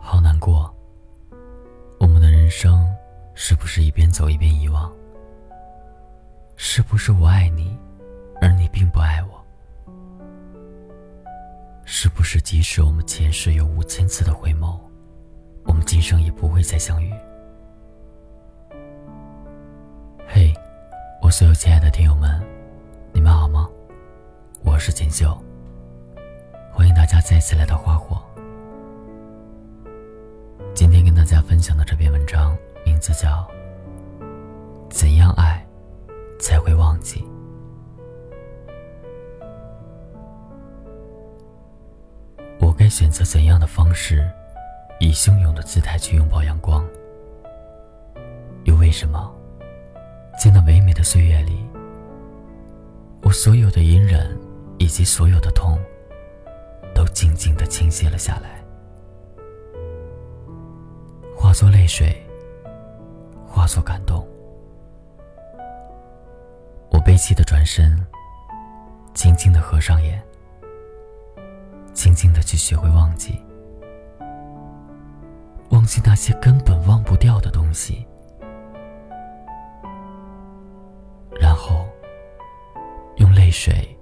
[0.00, 0.72] 好难过。
[1.98, 2.86] 我们的人生
[3.34, 4.92] 是不是一边走一边遗忘？
[6.56, 7.78] 是不是我爱你，
[8.40, 9.44] 而你并不爱我？
[11.84, 14.78] 是不是即使我们前世有五千次的回眸，
[15.64, 17.12] 我们今生也不会再相遇？
[20.26, 20.52] 嘿，
[21.20, 22.40] 我所有亲爱的听友们，
[23.12, 23.68] 你们好吗？
[24.82, 25.40] 我是锦绣，
[26.72, 28.20] 欢迎大家再次来到花火。
[30.74, 33.48] 今天跟大家分享的这篇文章名字叫
[34.90, 35.64] 《怎样爱
[36.40, 37.20] 才会忘记》。
[42.58, 44.28] 我该选择怎样的方式，
[44.98, 46.84] 以汹涌的姿态去拥抱阳光？
[48.64, 49.32] 又为什么，
[50.36, 51.64] 在那唯美的岁月里，
[53.22, 54.36] 我所有的隐忍
[54.82, 55.78] 以及所有的痛，
[56.92, 58.60] 都静静的倾泻了下来？
[61.36, 62.20] 化作泪水，
[63.46, 64.26] 化作感动。
[66.90, 67.96] 我悲戚的转身，
[69.14, 70.20] 静静的合上眼，
[71.94, 73.40] 静静的去学会忘记，
[75.70, 78.04] 忘记那些根本忘不掉的东西，
[81.40, 81.86] 然后
[83.18, 83.96] 用泪水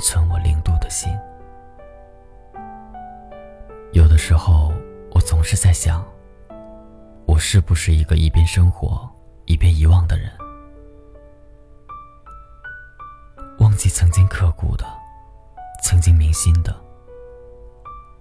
[0.00, 1.10] 存我零度的心。
[3.92, 4.72] 有的时候，
[5.12, 6.04] 我总是在想。
[7.26, 9.08] 我是不是一个一边生活
[9.44, 10.32] 一边遗忘的人？
[13.60, 14.84] 忘记曾经刻骨的，
[15.82, 16.74] 曾经铭心的，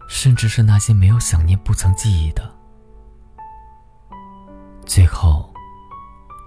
[0.07, 2.53] 甚至是那些没有想念、不曾记忆的，
[4.85, 5.51] 最后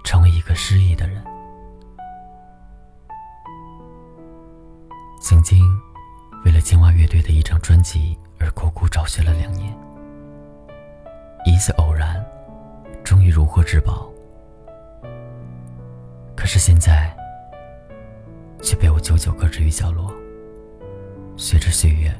[0.05, 1.23] 成为一个失忆的人。
[5.23, 5.63] 曾经
[6.43, 9.73] 为了青蛙乐队的一张专辑而苦苦找寻了两年，
[11.45, 12.21] 一次偶然。
[13.05, 14.09] 终于如获至宝，
[16.35, 17.15] 可是现在
[18.61, 20.13] 却被我久久搁置于角落，
[21.37, 22.13] 随着岁月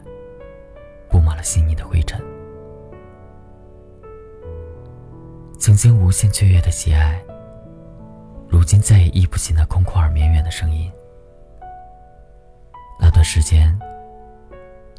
[1.10, 2.22] 布满了细腻的灰尘。
[5.60, 7.22] 曾经无限雀跃的喜爱，
[8.48, 10.90] 如今再也忆不起那空旷而绵远的声音。
[13.00, 13.78] 那段时间，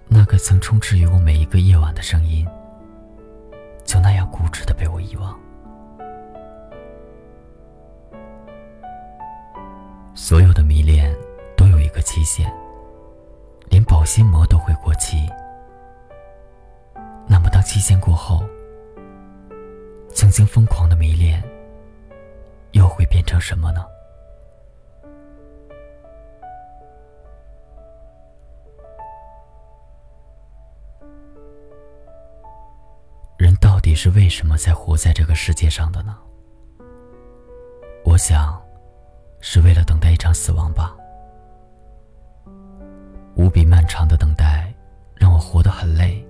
[0.07, 2.47] 那个曾充斥于我每一个夜晚的声音，
[3.85, 5.39] 就那样固执的被我遗忘。
[10.15, 11.15] 所有的迷恋
[11.57, 12.51] 都有一个期限，
[13.69, 15.29] 连保鲜膜都会过期。
[17.27, 18.45] 那么，当期限过后，
[20.13, 21.43] 曾经疯狂的迷恋
[22.73, 23.85] 又会变成什么呢？
[33.95, 36.17] 人到底是为什么才活在这个世界上的呢？
[38.05, 38.61] 我想。
[39.47, 40.97] 是为了等待一场死亡吧。
[43.37, 44.73] 无比漫长的等待，
[45.15, 46.27] 让我活得很累。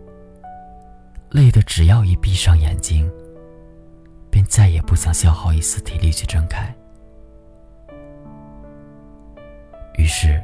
[1.30, 3.08] 累的只要一闭上眼睛，
[4.32, 6.74] 便再也不想消耗一丝体力去睁开。
[9.96, 10.42] 于是，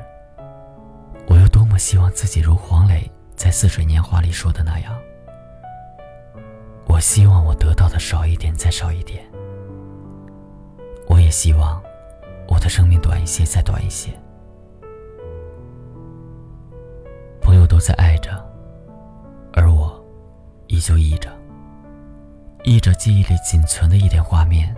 [1.27, 4.97] 我又多么希望自己如黄磊在《似水年华》里说的那样：
[6.91, 9.25] 我希望我得到的少一点，再少一点。
[11.07, 11.81] 我也希望。
[12.49, 14.11] 我的生命短一些，再短一些。
[17.41, 18.45] 朋友都在爱着，
[19.53, 20.05] 而我
[20.67, 21.31] 依旧忆着，
[22.65, 24.75] 忆着记忆里仅存的一点画面，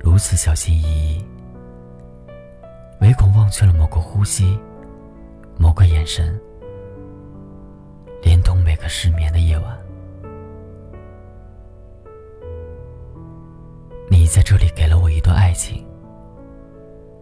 [0.00, 1.24] 如此小心翼翼，
[3.00, 4.58] 唯恐忘却了某个呼吸，
[5.56, 6.38] 某个眼神，
[8.22, 9.83] 连同每个失眠的夜晚。
[14.24, 15.86] 你在这里给了我一段爱情。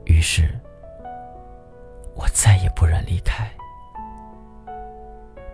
[0.04, 0.48] 于是，
[2.14, 3.50] 我再也不忍离开，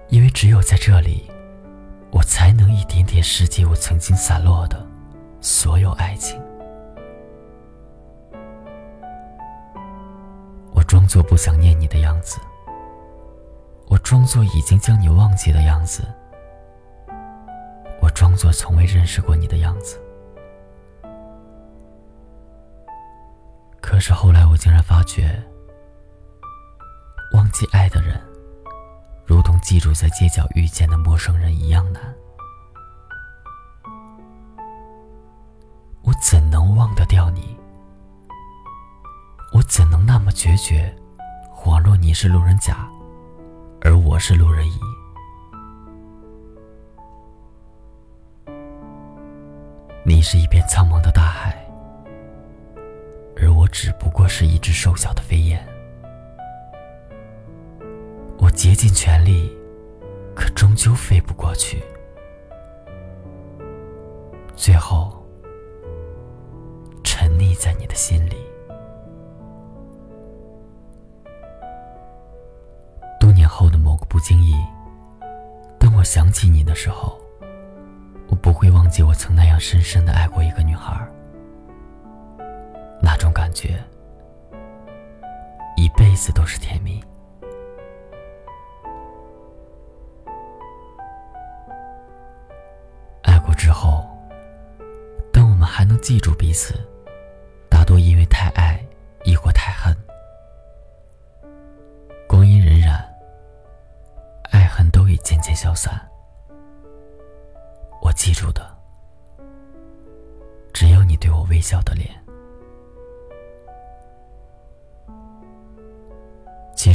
[0.09, 1.27] 因为只有在这里，
[2.11, 4.87] 我才能一点点拾起我曾经散落的
[5.41, 6.39] 所有爱情。
[10.75, 12.39] 我装作不想念你的样子，
[13.87, 16.07] 我装作已经将你忘记的样子，
[18.03, 19.99] 我装作从未认识过你的样子。
[23.99, 25.43] 可是后来，我竟然发觉，
[27.33, 28.17] 忘记爱的人，
[29.27, 32.01] 如同记住在街角遇见的陌生人一样难。
[36.03, 37.59] 我怎能忘得掉你？
[39.53, 40.97] 我怎能那么决绝，
[41.53, 42.89] 恍若你是路人甲，
[43.81, 44.79] 而我是路人乙。
[50.05, 51.68] 你是一片苍茫的大海，
[53.41, 55.67] 而我只不过是一只瘦小的飞燕。
[58.39, 59.51] 我竭尽全力，
[60.35, 61.83] 可终究飞不过去。
[64.57, 65.25] 最后，
[67.05, 68.37] 沉溺在你的心里。
[73.21, 74.55] 多年后的某个不经意，
[75.79, 77.19] 当我想起你的时候。
[78.31, 80.95] 我不会忘记我曾那样深深的爱过一个女孩，
[83.49, 83.83] 感觉，
[85.75, 87.03] 一辈子都是甜蜜。
[93.23, 94.07] 爱过之后，
[95.33, 96.75] 当我们还能记住彼此，
[97.71, 98.85] 大多因为太爱，
[99.25, 99.97] 亦或太恨。
[102.29, 103.03] 光阴荏苒，
[104.51, 105.99] 爱恨都已渐渐消散。
[108.03, 108.71] 我记住的，
[110.75, 112.15] 只有你对我微笑的脸。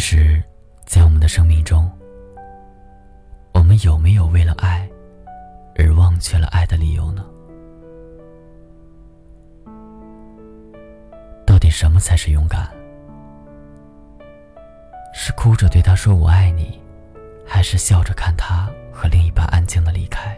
[0.06, 0.44] 实，
[0.86, 1.90] 在我们的生命中，
[3.54, 4.86] 我们有没有为了爱
[5.78, 7.26] 而忘却了爱的理由呢？
[11.48, 12.70] 到底什么才是勇敢？
[15.14, 16.78] 是哭着对他说“我爱你”，
[17.48, 20.38] 还是笑着看他和另一半安静的离开？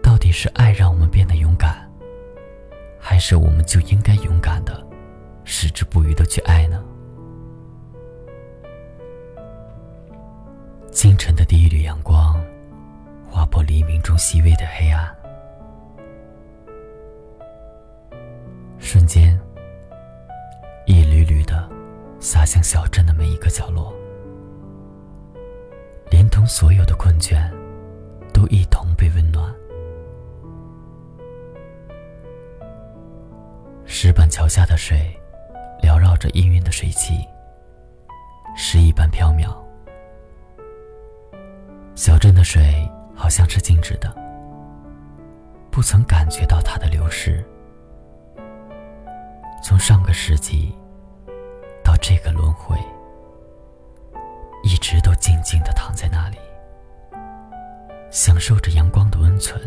[0.00, 1.90] 到底是爱让我们变得勇敢，
[3.00, 4.80] 还是我们就应该勇敢的、
[5.50, 6.84] 矢志不渝的去爱呢？
[10.92, 12.38] 清晨的第一缕阳光，
[13.26, 15.08] 划破黎明中细微的黑暗，
[18.78, 19.40] 瞬间，
[20.84, 21.66] 一缕缕的
[22.20, 23.90] 洒向小镇的每一个角落，
[26.10, 27.50] 连同所有的困倦，
[28.34, 29.50] 都一同被温暖。
[33.86, 35.18] 石板桥下的水，
[35.98, 37.26] 缭绕着氤氲的水汽，
[38.56, 39.52] 诗一般飘渺。
[41.96, 44.14] 小镇的水好像是静止的，
[45.72, 47.44] 不曾感觉到它的流逝。
[49.60, 50.72] 从上个世纪
[51.82, 52.78] 到这个轮回，
[54.62, 56.38] 一直都静静的躺在那里，
[58.08, 59.60] 享受着阳光的温存。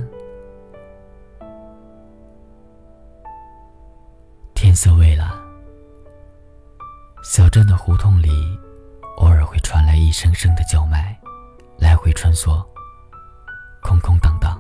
[4.56, 5.30] 天色微蓝，
[7.24, 8.60] 小镇的胡同里，
[9.18, 11.16] 偶尔会传来一声声的叫卖，
[11.78, 12.66] 来回穿梭，
[13.84, 14.60] 空空荡荡，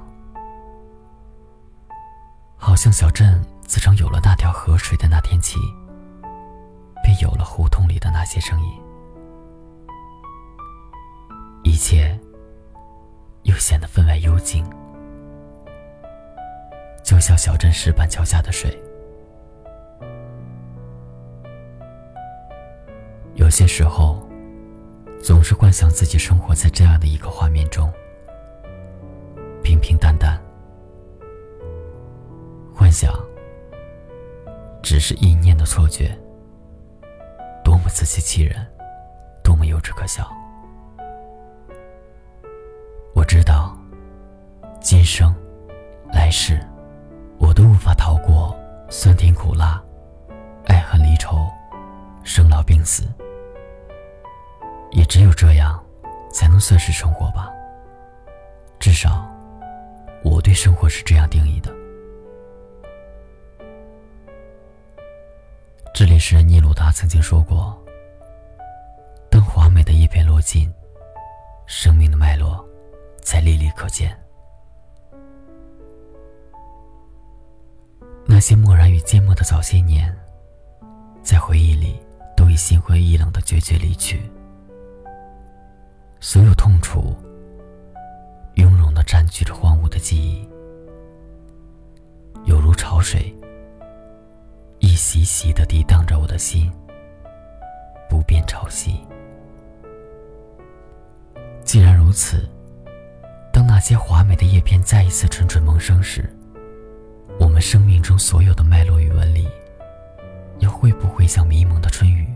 [2.55, 5.57] 好像小镇自从有了那条河水的那天起，
[7.03, 8.79] 便有了胡同里的那些声音，
[11.63, 12.17] 一切
[13.43, 14.63] 又显得分外幽静，
[17.03, 18.79] 就像小镇石板桥下的水。
[23.35, 24.21] 有些时候，
[25.21, 27.91] 总是幻想自己生活在这样的一个画面中，
[29.63, 30.39] 平平淡淡。
[32.73, 33.13] 幻想
[34.81, 36.17] 只是意念的错觉，
[37.63, 38.55] 多么自欺欺人，
[39.43, 40.29] 多么幼稚可笑。
[43.13, 43.77] 我知道，
[44.81, 45.33] 今生、
[46.11, 46.59] 来世，
[47.37, 48.57] 我都无法逃过
[48.89, 49.81] 酸甜苦辣、
[50.65, 51.37] 爱恨离愁、
[52.23, 53.03] 生老病死。
[54.91, 55.81] 也只有这样，
[56.31, 57.49] 才能算是生活吧。
[58.79, 59.29] 至少，
[60.23, 61.71] 我对生活是这样定义的。
[65.93, 67.77] 这里是尼鲁达曾经说过
[69.29, 70.73] ：“当华美的叶片落尽，
[71.67, 72.65] 生命的脉络
[73.21, 74.17] 才历历可见。
[78.25, 80.15] 那些漠然与缄默的早些年，
[81.21, 82.01] 在回忆里
[82.35, 84.21] 都已心灰意冷的决绝离去。”
[86.23, 87.15] 所有痛楚，
[88.53, 90.47] 雍容的占据着荒芜的记忆，
[92.45, 93.35] 犹如潮水，
[94.77, 96.71] 一袭袭的涤荡着我的心，
[98.07, 98.91] 不变潮汐。
[101.63, 102.47] 既然如此，
[103.51, 106.29] 当那些华美的叶片再一次蠢蠢萌生时，
[107.39, 109.47] 我们生命中所有的脉络与纹理，
[110.59, 112.27] 又会不会像迷蒙的春雨，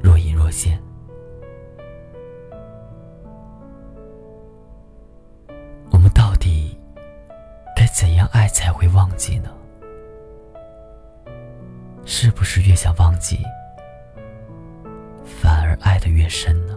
[0.00, 0.80] 若隐若现？
[7.92, 9.50] 怎样爱才会忘记呢？
[12.04, 13.38] 是不是越想忘记，
[15.24, 16.76] 反而爱得越深呢？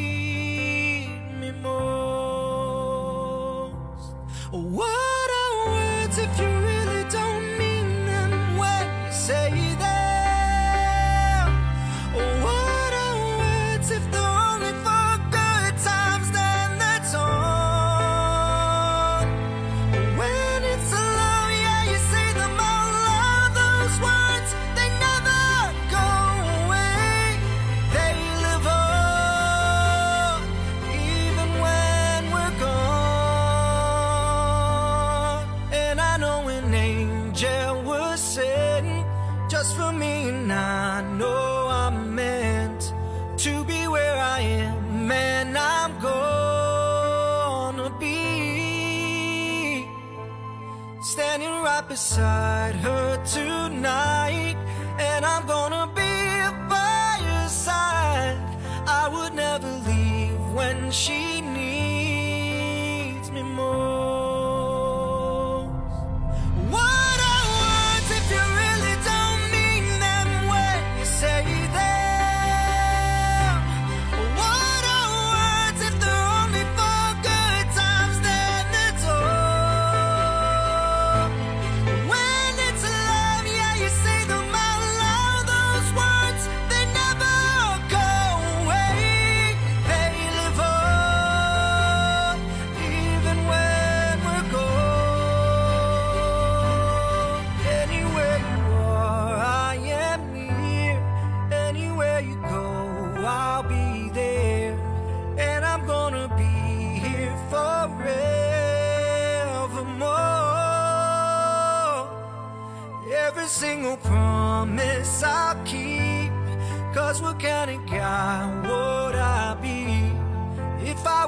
[51.81, 54.55] right beside her tonight,
[54.99, 58.37] and I'm gonna be by your side.
[58.87, 61.70] I would never leave when she needs.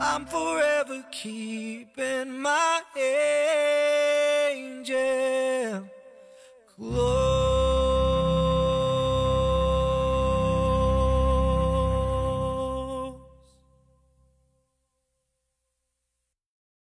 [0.00, 2.82] I'm forever keeping my